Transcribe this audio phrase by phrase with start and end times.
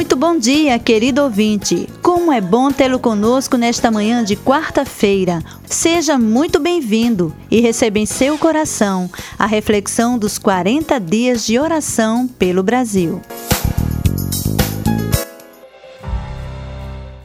[0.00, 1.86] Muito bom dia, querido ouvinte.
[2.00, 5.42] Como é bom tê-lo conosco nesta manhã de quarta-feira.
[5.66, 12.26] Seja muito bem-vindo e receba em seu coração a reflexão dos 40 dias de oração
[12.26, 13.20] pelo Brasil.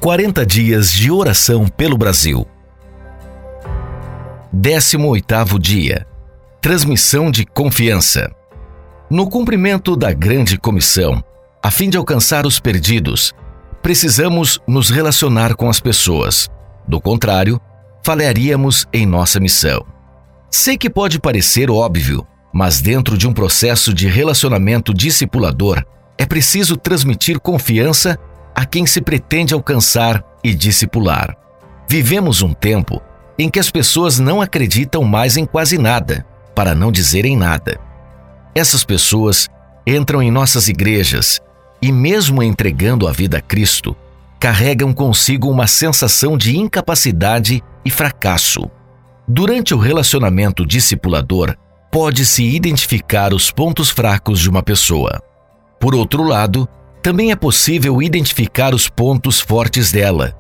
[0.01, 2.45] 40 dias de oração pelo Brasil.
[4.53, 6.05] 18º dia.
[6.59, 8.29] Transmissão de confiança.
[9.09, 11.23] No cumprimento da grande comissão,
[11.66, 13.34] a fim de alcançar os perdidos,
[13.82, 16.48] precisamos nos relacionar com as pessoas.
[16.88, 17.60] Do contrário,
[18.05, 19.84] falharíamos em nossa missão.
[20.52, 25.84] Sei que pode parecer óbvio, mas dentro de um processo de relacionamento discipulador,
[26.20, 28.16] é preciso transmitir confiança
[28.54, 31.36] a quem se pretende alcançar e discipular.
[31.90, 33.02] Vivemos um tempo
[33.40, 37.80] em que as pessoas não acreditam mais em quase nada, para não dizerem nada.
[38.54, 39.49] Essas pessoas
[39.88, 41.41] entram em nossas igrejas
[41.85, 43.95] e, mesmo entregando a vida a Cristo,
[44.39, 48.71] carregam consigo uma sensação de incapacidade e fracasso.
[49.27, 51.55] Durante o relacionamento discipulador,
[51.91, 55.21] pode-se identificar os pontos fracos de uma pessoa.
[55.79, 56.67] Por outro lado,
[57.03, 60.33] também é possível identificar os pontos fortes dela.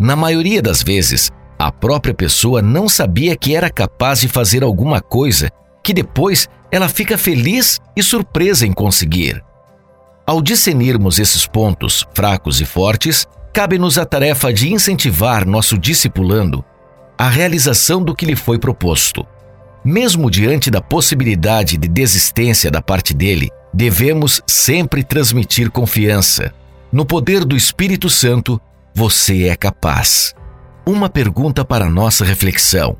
[0.00, 5.00] Na maioria das vezes, a própria pessoa não sabia que era capaz de fazer alguma
[5.00, 5.48] coisa
[5.80, 9.44] que depois ela fica feliz e surpresa em conseguir.
[10.28, 16.62] Ao discernirmos esses pontos fracos e fortes, cabe-nos a tarefa de incentivar nosso discipulando
[17.16, 19.26] à realização do que lhe foi proposto.
[19.82, 26.52] Mesmo diante da possibilidade de desistência da parte dele, devemos sempre transmitir confiança.
[26.92, 28.60] No poder do Espírito Santo,
[28.94, 30.34] você é capaz.
[30.84, 32.98] Uma pergunta para nossa reflexão.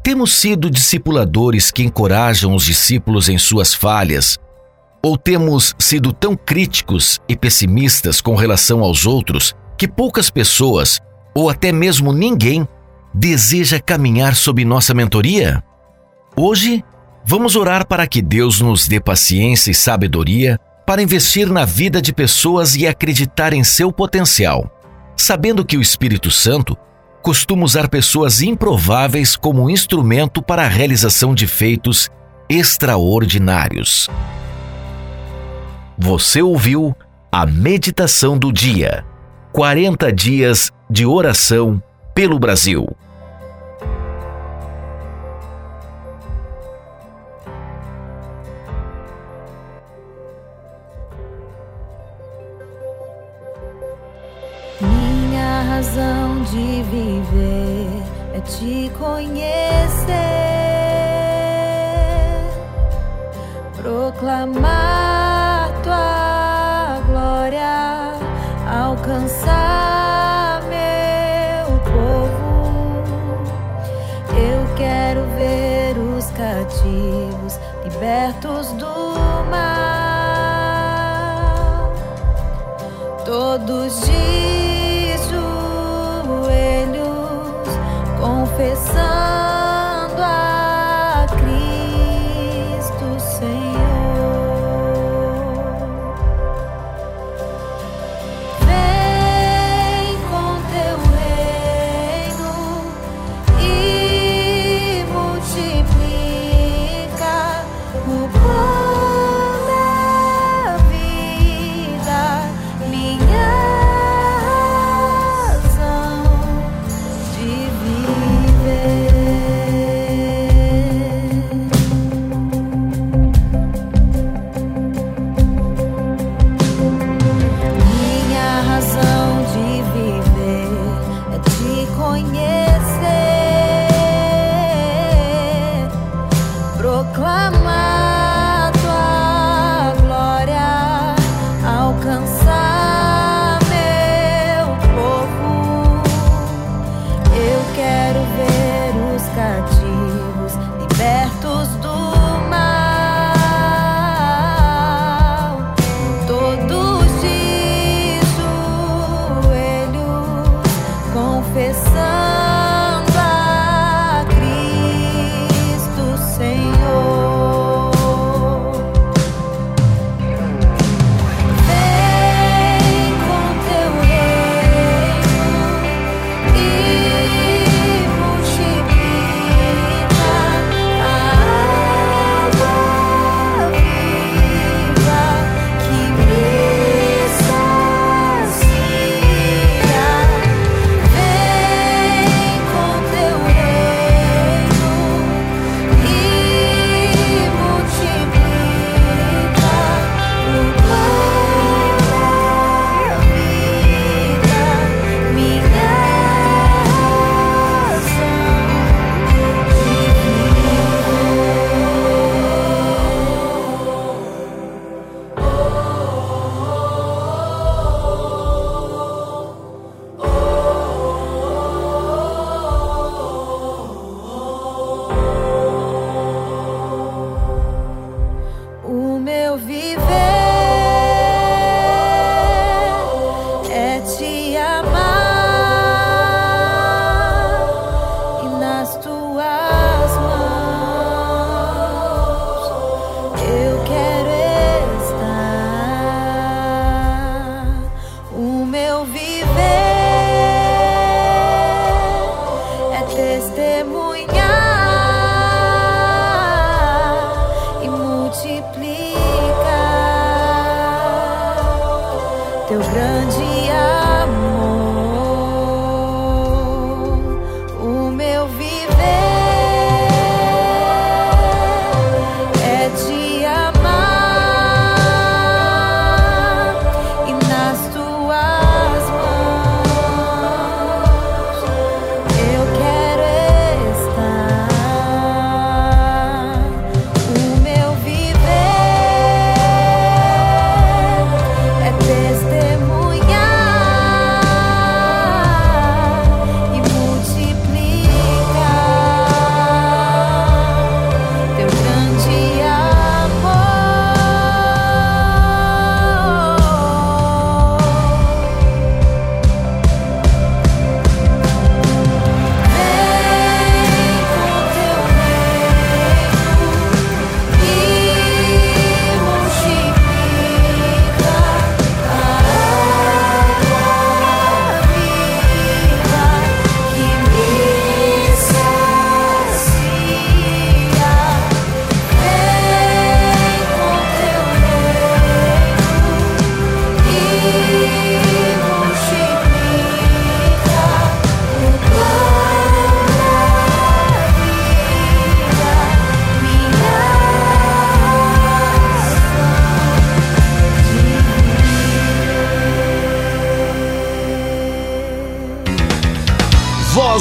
[0.00, 4.38] Temos sido discipuladores que encorajam os discípulos em suas falhas?
[5.02, 11.00] Ou temos sido tão críticos e pessimistas com relação aos outros que poucas pessoas,
[11.34, 12.66] ou até mesmo ninguém,
[13.14, 15.62] deseja caminhar sob nossa mentoria?
[16.36, 16.84] Hoje,
[17.24, 22.12] vamos orar para que Deus nos dê paciência e sabedoria para investir na vida de
[22.12, 24.68] pessoas e acreditar em seu potencial,
[25.16, 26.76] sabendo que o Espírito Santo
[27.22, 32.10] costuma usar pessoas improváveis como instrumento para a realização de feitos
[32.48, 34.08] extraordinários.
[36.00, 36.96] Você ouviu
[37.32, 39.04] a meditação do dia.
[39.52, 41.82] 40 dias de oração
[42.14, 42.86] pelo Brasil.
[54.80, 58.02] Minha razão de viver
[58.34, 60.14] é te conhecer,
[63.74, 65.27] proclamar
[69.18, 73.02] alcançar meu povo.
[74.30, 78.86] Eu quero ver os cativos libertos do
[79.50, 79.88] mal
[83.24, 85.16] todos de
[86.28, 87.08] joelhos,
[88.20, 89.17] confessando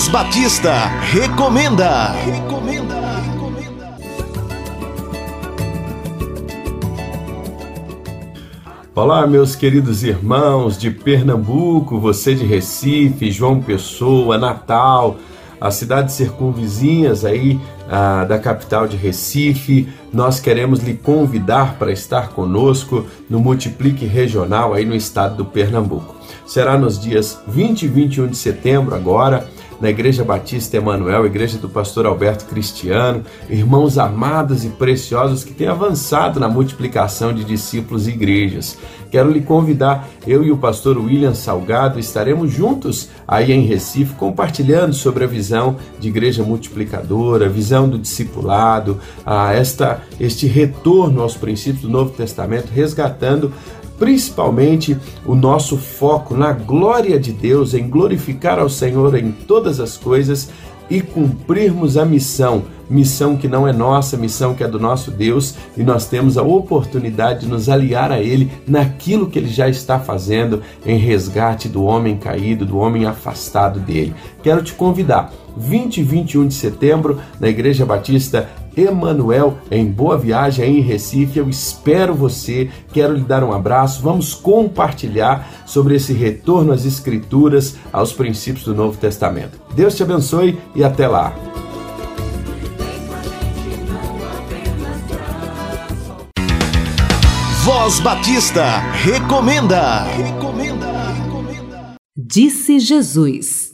[0.09, 2.12] Batista recomenda.
[2.12, 2.95] Recomenda.
[8.95, 15.18] Olá, meus queridos irmãos de Pernambuco, você de Recife, João Pessoa, Natal,
[15.59, 17.59] as cidades circunvizinhas aí
[17.90, 19.90] ah, da capital de Recife.
[20.14, 26.16] Nós queremos lhe convidar para estar conosco no Multiplique Regional aí no estado do Pernambuco.
[26.45, 31.69] Será nos dias 20 e 21 de setembro agora na Igreja Batista Emanuel, Igreja do
[31.69, 38.12] Pastor Alberto Cristiano, irmãos amados e preciosos que têm avançado na multiplicação de discípulos e
[38.12, 38.78] igrejas.
[39.10, 44.94] Quero lhe convidar, eu e o pastor William Salgado estaremos juntos aí em Recife compartilhando
[44.94, 51.38] sobre a visão de igreja multiplicadora, a visão do discipulado, a esta este retorno aos
[51.38, 53.54] princípios do Novo Testamento, resgatando
[53.97, 59.97] principalmente o nosso foco na glória de Deus, em glorificar ao Senhor em todas as
[59.97, 60.49] coisas
[60.89, 65.56] e cumprirmos a missão, missão que não é nossa, missão que é do nosso Deus,
[65.75, 69.99] e nós temos a oportunidade de nos aliar a Ele naquilo que Ele já está
[69.99, 74.16] fazendo em resgate do homem caído, do homem afastado dele.
[74.42, 78.47] Quero te convidar, 20 e 21 de setembro, na Igreja Batista
[78.78, 81.40] Emanuel em Boa Viagem em Recife.
[81.40, 84.02] Eu espero você, quero lhe dar um abraço.
[84.02, 89.60] Vamos compartilhar sobre esse retorno às escrituras, aos princípios do Novo Testamento.
[89.74, 91.34] Deus te abençoe e até lá.
[97.64, 100.04] Voz Batista recomenda.
[100.04, 100.88] Recomenda.
[102.16, 103.67] Disse Jesus.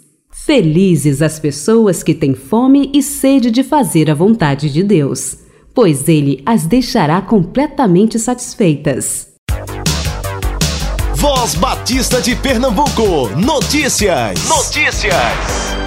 [0.46, 5.38] Felizes as pessoas que têm fome e sede de fazer a vontade de Deus,
[5.74, 9.30] pois Ele as deixará completamente satisfeitas.
[11.16, 13.30] Voz Batista de Pernambuco.
[13.38, 14.50] Notícias.
[14.50, 15.83] Notícias.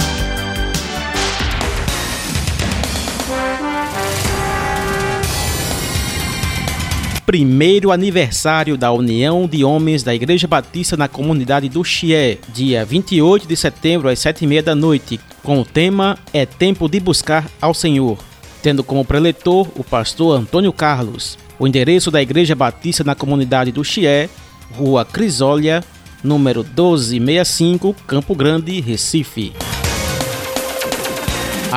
[7.26, 13.48] Primeiro aniversário da União de Homens da Igreja Batista na comunidade do Chié, dia 28
[13.48, 18.16] de setembro às 7h30 da noite, com o tema É Tempo de Buscar ao Senhor,
[18.62, 21.36] tendo como preletor o pastor Antônio Carlos.
[21.58, 24.30] O endereço da Igreja Batista na comunidade do Chié,
[24.72, 25.82] Rua Crisólia,
[26.22, 29.52] número 1265, Campo Grande, Recife.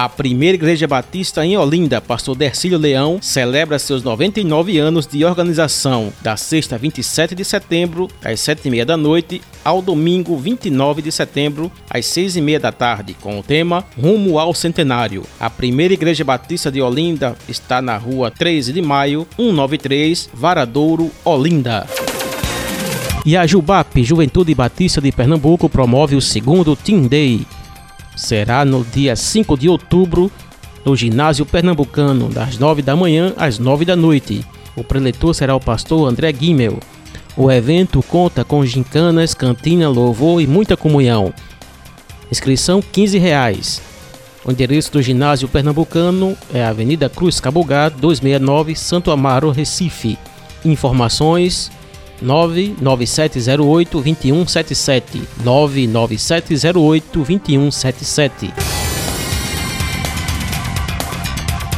[0.01, 6.13] A primeira igreja batista em Olinda, pastor Dercílio Leão, celebra seus 99 anos de organização,
[6.22, 12.06] da sexta 27 de setembro, às 7h30 da noite, ao domingo 29 de setembro, às
[12.06, 15.25] 6h30 da tarde, com o tema Rumo ao Centenário.
[15.38, 21.86] A primeira igreja batista de Olinda está na rua 13 de maio, 193, Varadouro, Olinda.
[23.25, 27.46] E a Jubap, Juventude Batista de Pernambuco, promove o segundo Team Day
[28.19, 30.29] será no dia 5 de outubro,
[30.83, 34.45] no ginásio pernambucano, das 9 da manhã às 9 da noite.
[34.75, 36.79] O preletor será o pastor André Guimel.
[37.38, 41.33] O evento conta com gincanas, cantina, louvor e muita comunhão.
[42.29, 43.81] Inscrição 15 reais.
[44.45, 50.17] O endereço do ginásio pernambucano é Avenida Cruz Cabogá, 269, Santo Amaro, Recife.
[50.65, 51.71] Informações
[52.21, 58.53] 99708 2177 99708 2177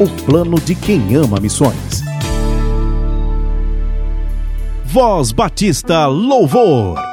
[0.00, 2.04] o plano de quem ama missões.
[4.84, 7.07] Voz Batista Louvor.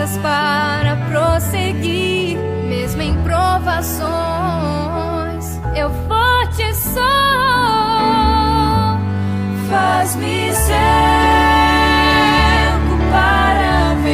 [0.00, 2.38] Forças para prosseguir,
[2.68, 4.00] mesmo em provações.
[5.76, 7.00] Eu forte sou.
[9.68, 10.80] Faz-me cego
[13.10, 14.10] para ver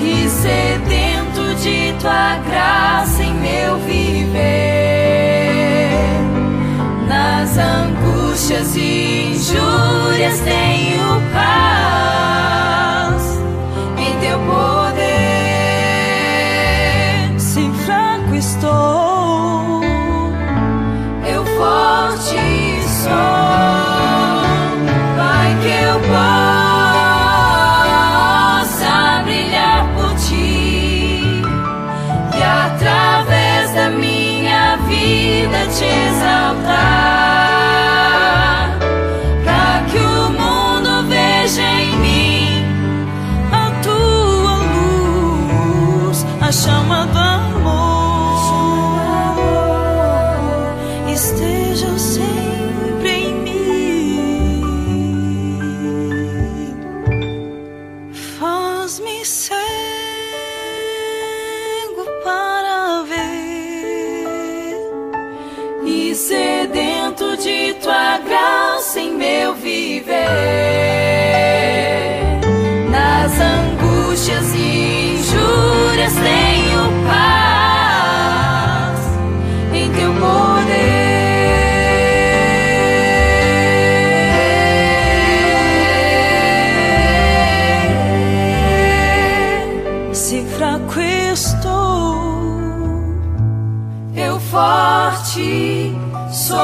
[0.00, 4.28] e sedento de tua graça em meu viver.
[7.08, 11.97] Nas angústias e injúrias tenho paz
[35.78, 36.87] te exaltar.
[94.58, 95.94] Forte
[96.32, 96.56] sou.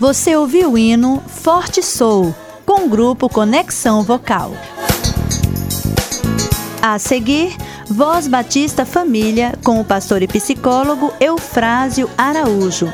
[0.00, 2.34] Você ouviu o hino Forte Sou,
[2.66, 4.52] com o grupo Conexão Vocal.
[6.86, 7.56] A seguir,
[7.88, 12.92] Voz Batista Família, com o pastor e psicólogo Eufrásio Araújo.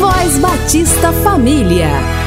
[0.00, 2.21] Voz Batista Família.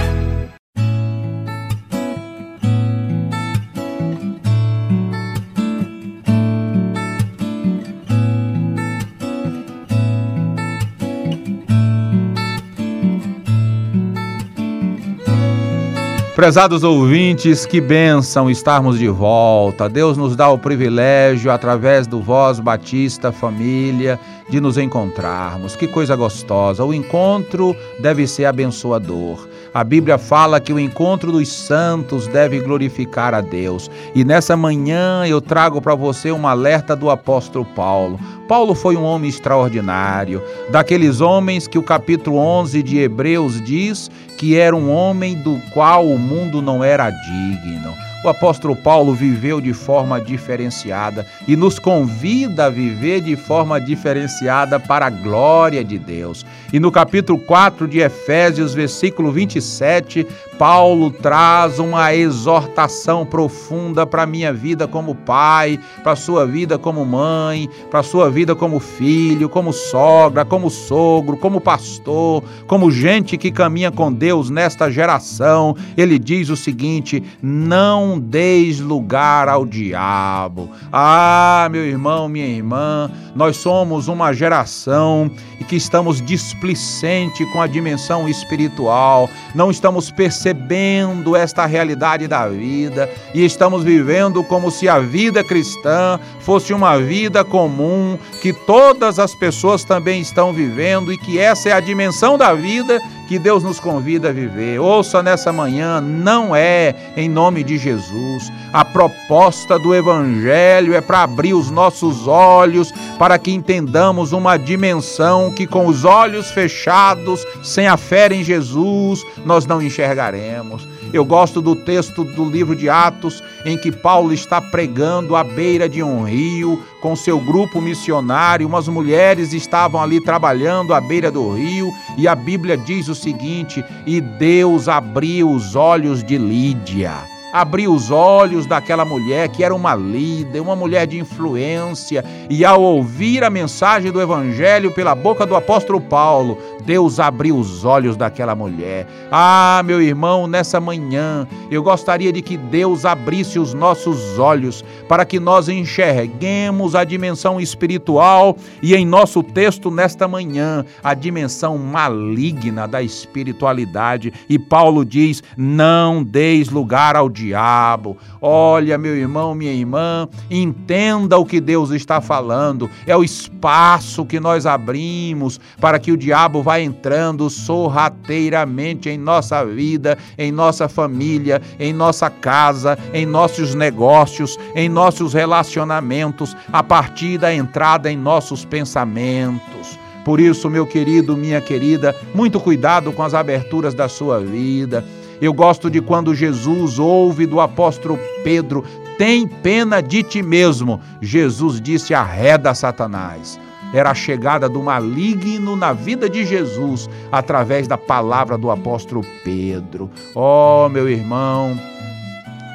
[16.36, 19.88] Prezados ouvintes, que bênção estarmos de volta.
[19.88, 24.19] Deus nos dá o privilégio, através do Voz Batista Família,
[24.50, 25.78] de nos encontrarmos.
[25.78, 26.84] Que coisa gostosa.
[26.84, 29.48] O encontro deve ser abençoador.
[29.74, 33.89] A Bíblia fala que o encontro dos santos deve glorificar a Deus.
[34.13, 38.19] E nessa manhã eu trago para você um alerta do apóstolo Paulo.
[38.48, 44.58] Paulo foi um homem extraordinário, daqueles homens que o capítulo 11 de Hebreus diz que
[44.58, 47.95] era um homem do qual o mundo não era digno.
[48.26, 54.80] O apóstolo Paulo viveu de forma diferenciada e nos convida a viver de forma diferenciada
[54.80, 56.44] para a glória de Deus.
[56.74, 60.26] E no capítulo 4 de Efésios, versículo 27,
[60.58, 66.80] Paulo traz uma exortação profunda para a minha vida como pai, para a sua vida
[66.80, 72.90] como mãe, para a sua vida como filho, como sogra, como sogro, como pastor, como
[72.90, 75.76] gente que caminha com Deus nesta geração.
[75.96, 80.69] Ele diz o seguinte: não deis lugar ao diabo.
[80.91, 85.30] Ah, meu irmão, minha irmã, nós somos uma geração
[85.67, 93.43] que estamos displicente com a dimensão espiritual, não estamos percebendo esta realidade da vida e
[93.43, 99.84] estamos vivendo como se a vida cristã fosse uma vida comum que todas as pessoas
[99.84, 104.30] também estão vivendo e que essa é a dimensão da vida que Deus nos convida
[104.30, 104.80] a viver.
[104.80, 108.52] Ouça nessa manhã, não é em nome de Jesus.
[108.76, 115.50] A proposta do Evangelho é para abrir os nossos olhos para que entendamos uma dimensão
[115.50, 120.86] que, com os olhos fechados, sem a fé em Jesus, nós não enxergaremos.
[121.14, 125.88] Eu gosto do texto do livro de Atos, em que Paulo está pregando à beira
[125.88, 128.68] de um rio com seu grupo missionário.
[128.68, 133.82] Umas mulheres estavam ali trabalhando à beira do rio, e a Bíblia diz o seguinte:
[134.06, 139.96] E Deus abriu os olhos de Lídia abriu os olhos daquela mulher que era uma
[139.96, 145.56] líder, uma mulher de influência, e ao ouvir a mensagem do Evangelho pela boca do
[145.56, 149.08] apóstolo Paulo, Deus abriu os olhos daquela mulher.
[149.32, 155.24] Ah, meu irmão, nessa manhã eu gostaria de que Deus abrisse os nossos olhos para
[155.24, 162.86] que nós enxerguemos a dimensão espiritual e, em nosso texto nesta manhã, a dimensão maligna
[162.86, 164.34] da espiritualidade.
[164.50, 168.18] E Paulo diz: não deis lugar ao diabo diabo.
[168.42, 172.90] Olha, meu irmão, minha irmã, entenda o que Deus está falando.
[173.06, 179.64] É o espaço que nós abrimos para que o diabo vá entrando sorrateiramente em nossa
[179.64, 187.38] vida, em nossa família, em nossa casa, em nossos negócios, em nossos relacionamentos, a partir
[187.38, 190.00] da entrada em nossos pensamentos.
[190.24, 195.06] Por isso, meu querido, minha querida, muito cuidado com as aberturas da sua vida.
[195.41, 198.84] Eu gosto de quando Jesus ouve do apóstolo Pedro:
[199.17, 201.02] Tem pena de ti mesmo.
[201.21, 203.60] Jesus disse: Arreda Satanás.
[203.93, 210.10] Era a chegada do maligno na vida de Jesus através da palavra do apóstolo Pedro.
[210.34, 211.80] Oh, meu irmão,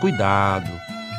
[0.01, 0.71] cuidado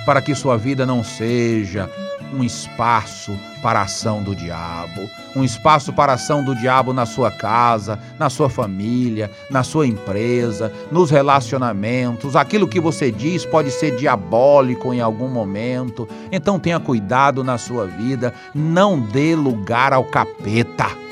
[0.05, 1.89] para que sua vida não seja
[2.33, 7.05] um espaço para a ação do diabo, um espaço para a ação do diabo na
[7.05, 12.35] sua casa, na sua família, na sua empresa, nos relacionamentos.
[12.35, 16.07] Aquilo que você diz pode ser diabólico em algum momento.
[16.31, 21.10] Então tenha cuidado na sua vida, não dê lugar ao capeta.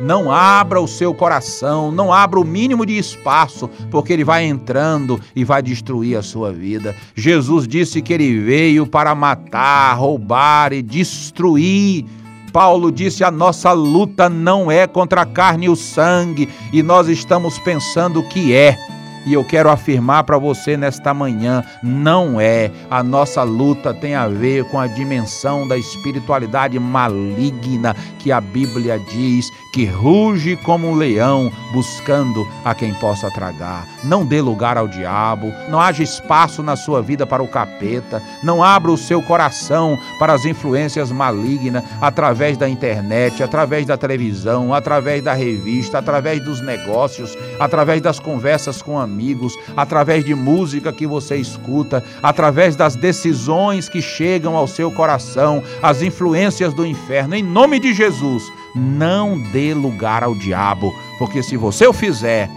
[0.00, 5.20] Não abra o seu coração, não abra o mínimo de espaço, porque ele vai entrando
[5.34, 6.94] e vai destruir a sua vida.
[7.16, 12.06] Jesus disse que ele veio para matar, roubar e destruir.
[12.52, 17.08] Paulo disse: a nossa luta não é contra a carne e o sangue, e nós
[17.08, 18.97] estamos pensando que é.
[19.26, 22.70] E eu quero afirmar para você nesta manhã: não é.
[22.90, 28.98] A nossa luta tem a ver com a dimensão da espiritualidade maligna que a Bíblia
[28.98, 33.86] diz que ruge como um leão buscando a quem possa tragar.
[34.02, 38.62] Não dê lugar ao diabo, não haja espaço na sua vida para o capeta, não
[38.62, 45.22] abra o seu coração para as influências malignas através da internet, através da televisão, através
[45.22, 51.04] da revista, através dos negócios, através das conversas com amigos amigos, através de música que
[51.04, 57.34] você escuta, através das decisões que chegam ao seu coração, as influências do inferno.
[57.34, 58.44] Em nome de Jesus,
[58.76, 62.48] não dê lugar ao diabo, porque se você o fizer,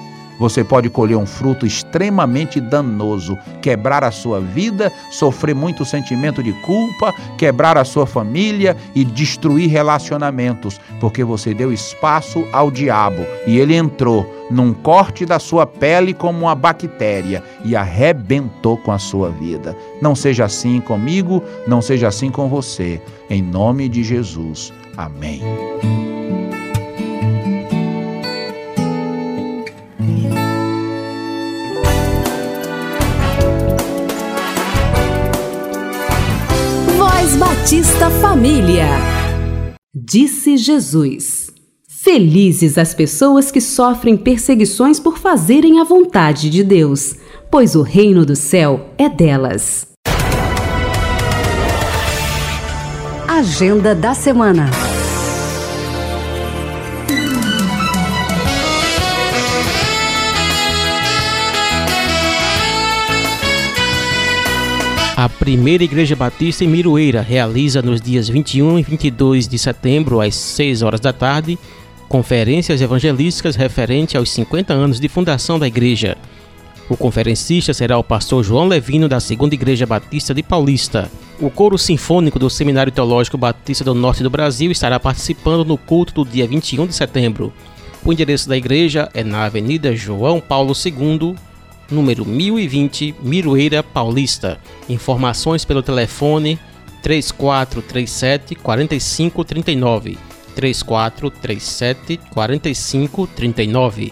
[0.42, 6.52] você pode colher um fruto extremamente danoso, quebrar a sua vida, sofrer muito sentimento de
[6.64, 13.60] culpa, quebrar a sua família e destruir relacionamentos, porque você deu espaço ao diabo e
[13.60, 19.30] ele entrou num corte da sua pele como uma bactéria e arrebentou com a sua
[19.30, 19.78] vida.
[20.02, 23.00] Não seja assim comigo, não seja assim com você.
[23.30, 24.74] Em nome de Jesus.
[24.98, 25.44] Amém.
[37.36, 38.86] Batista Família.
[39.94, 41.50] Disse Jesus:
[41.88, 47.16] Felizes as pessoas que sofrem perseguições por fazerem a vontade de Deus,
[47.50, 49.88] pois o reino do céu é delas.
[53.28, 54.91] Agenda da semana.
[65.22, 70.34] A primeira Igreja Batista em Miroeira realiza nos dias 21 e 22 de setembro, às
[70.34, 71.60] 6 horas da tarde,
[72.10, 76.18] conferências evangelísticas referente aos 50 anos de fundação da igreja.
[76.90, 81.08] O conferencista será o pastor João Levino, da Segunda Igreja Batista de Paulista.
[81.40, 86.16] O coro sinfônico do Seminário Teológico Batista do Norte do Brasil estará participando no culto
[86.16, 87.54] do dia 21 de setembro.
[88.04, 91.36] O endereço da igreja é na Avenida João Paulo II,
[91.92, 94.60] número 1020, Miroeira Paulista.
[94.90, 96.58] Informações pelo telefone
[97.02, 100.18] 3437 4539.
[100.56, 104.12] 3437 4539.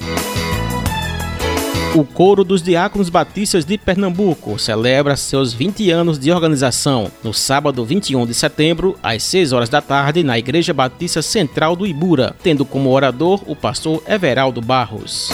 [1.95, 7.83] O Coro dos Diáconos Batistas de Pernambuco celebra seus 20 anos de organização no sábado
[7.83, 12.63] 21 de setembro, às 6 horas da tarde, na Igreja Batista Central do Ibura, tendo
[12.63, 15.31] como orador o pastor Everaldo Barros.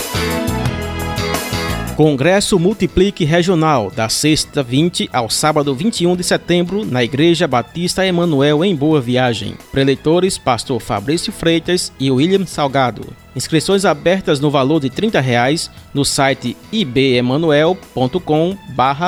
[1.95, 8.65] Congresso Multiplique Regional, da sexta 20 ao sábado 21 de setembro, na Igreja Batista Emanuel,
[8.65, 9.55] em Boa Viagem.
[9.71, 13.13] Preletores, pastor Fabrício Freitas e William Salgado.
[13.33, 18.57] Inscrições abertas no valor de 30 reais no site ibemanuel.com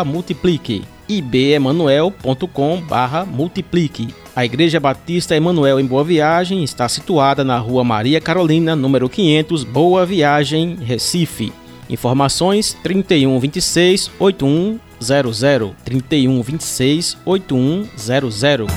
[0.06, 2.84] multiplique ibemanuel.com
[3.28, 9.10] multiplique a Igreja Batista Emanuel em Boa Viagem está situada na Rua Maria Carolina, número
[9.10, 11.52] 500, Boa Viagem, Recife.
[11.90, 18.68] Informações 3126 8100 3126 8100.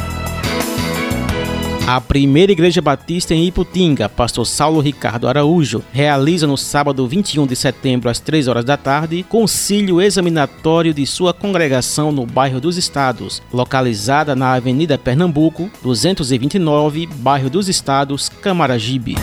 [1.92, 7.57] A primeira Igreja Batista em Iputinga, pastor Saulo Ricardo Araújo, realiza no sábado 21 de
[7.57, 13.42] setembro às 3 horas da tarde concílio examinatório de sua congregação no bairro dos Estados,
[13.53, 19.16] localizada na Avenida Pernambuco, 229, bairro dos Estados, Camaragibe.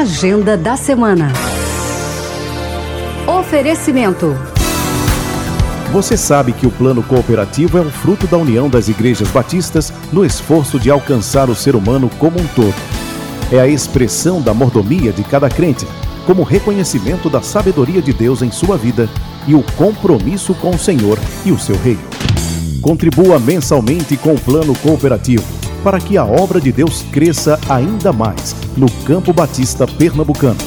[0.00, 1.32] Agenda da semana.
[3.26, 4.32] Oferecimento.
[5.90, 10.24] Você sabe que o plano cooperativo é um fruto da união das igrejas batistas no
[10.24, 12.76] esforço de alcançar o ser humano como um todo.
[13.50, 15.84] É a expressão da mordomia de cada crente,
[16.24, 19.08] como reconhecimento da sabedoria de Deus em sua vida
[19.48, 22.08] e o compromisso com o Senhor e o seu reino.
[22.80, 25.57] Contribua mensalmente com o plano cooperativo
[25.88, 30.58] para que a obra de Deus cresça ainda mais no Campo Batista Pernambucano.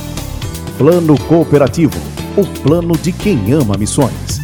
[0.80, 1.94] Plano Cooperativo
[2.36, 4.42] o plano de quem ama missões.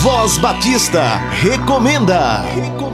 [0.00, 1.02] Voz Batista
[1.42, 2.42] recomenda.
[2.42, 2.89] recomenda.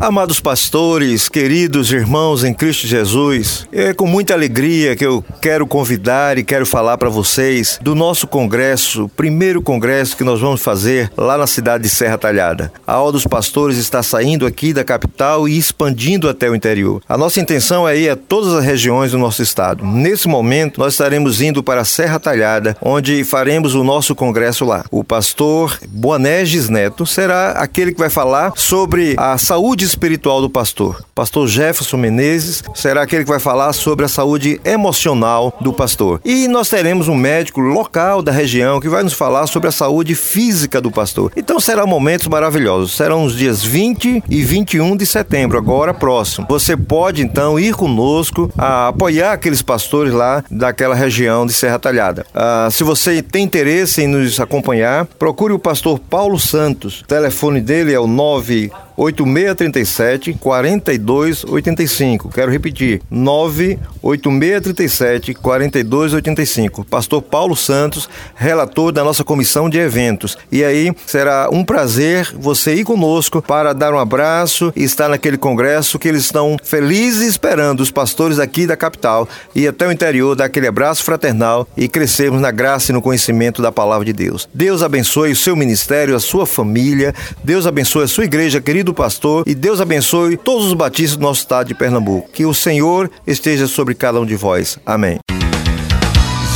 [0.00, 6.36] Amados pastores, queridos irmãos em Cristo Jesus, é com muita alegria que eu quero convidar
[6.38, 11.38] e quero falar para vocês do nosso congresso, primeiro congresso que nós vamos fazer lá
[11.38, 12.72] na cidade de Serra Talhada.
[12.84, 17.00] A aula dos pastores está saindo aqui da capital e expandindo até o interior.
[17.08, 19.84] A nossa intenção é ir a todas as regiões do nosso estado.
[19.84, 24.84] Nesse momento, nós estaremos indo para Serra Talhada, onde faremos o nosso congresso lá.
[24.90, 31.04] O pastor Boanerges Neto será aquele que vai falar sobre a saúde espiritual do pastor.
[31.14, 36.20] Pastor Jefferson Menezes será aquele que vai falar sobre a saúde emocional do pastor.
[36.24, 40.14] E nós teremos um médico local da região que vai nos falar sobre a saúde
[40.14, 41.32] física do pastor.
[41.36, 42.96] Então serão momentos maravilhosos.
[42.96, 46.46] Serão os dias 20 e 21 de setembro, agora próximo.
[46.48, 52.26] Você pode então ir conosco a apoiar aqueles pastores lá daquela região de Serra Talhada.
[52.34, 57.00] Ah, se você tem interesse em nos acompanhar, procure o pastor Paulo Santos.
[57.00, 62.30] O telefone dele é o 9 98637 4285.
[62.30, 66.84] Quero repetir, 98637 4285.
[66.84, 70.38] Pastor Paulo Santos, relator da nossa comissão de eventos.
[70.50, 75.36] E aí será um prazer você ir conosco para dar um abraço e estar naquele
[75.36, 80.34] congresso que eles estão felizes esperando os pastores aqui da capital e até o interior
[80.34, 84.48] dar aquele abraço fraternal e crescermos na graça e no conhecimento da palavra de Deus.
[84.54, 87.14] Deus abençoe o seu ministério, a sua família.
[87.44, 91.40] Deus abençoe a sua igreja, querido pastor, e Deus abençoe todos os batistas do nosso
[91.40, 92.30] estado de Pernambuco.
[92.32, 94.78] Que o Senhor esteja sobre cada um de vós.
[94.84, 95.18] Amém.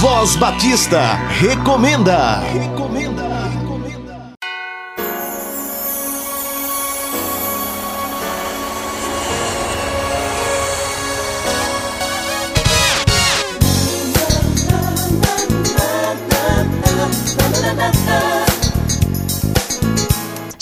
[0.00, 1.00] Voz Batista
[1.38, 2.40] recomenda.
[2.40, 3.29] Recomenda.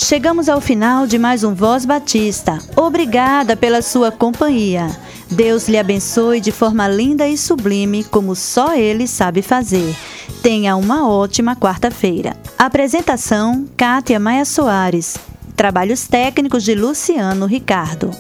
[0.09, 2.59] Chegamos ao final de mais um Voz Batista.
[2.75, 4.87] Obrigada pela sua companhia.
[5.31, 9.95] Deus lhe abençoe de forma linda e sublime, como só Ele sabe fazer.
[10.43, 12.35] Tenha uma ótima quarta-feira.
[12.59, 15.19] Apresentação: Kátia Maia Soares.
[15.55, 18.11] Trabalhos técnicos de Luciano Ricardo.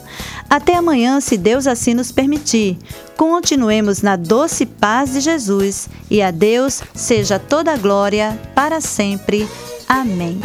[0.48, 2.78] Até amanhã, se Deus assim nos permitir.
[3.16, 9.46] Continuemos na doce paz de Jesus e a Deus seja toda a glória para sempre.
[9.88, 10.40] Amém.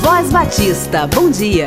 [0.00, 1.66] Voz Batista, bom dia.